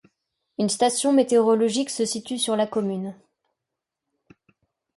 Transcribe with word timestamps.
Une 0.57 0.69
station 0.69 1.13
météorologique 1.13 1.91
se 1.91 2.05
situe 2.05 2.39
sur 2.39 2.55
la 2.55 2.65
commune. 2.65 3.13